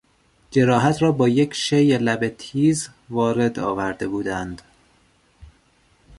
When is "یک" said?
1.29-1.53